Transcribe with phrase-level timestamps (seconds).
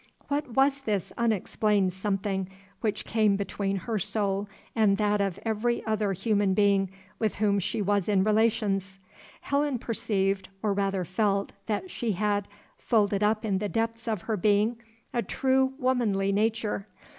[0.29, 6.11] What was this unexplained something which came between her soul and that of every other
[6.13, 6.89] human being
[7.19, 8.97] with whom she was in relations?
[9.41, 12.47] Helen perceived, or rather felt, that she had,
[12.79, 14.77] folded up in the depths of her being,
[15.13, 16.87] a true womanly nature.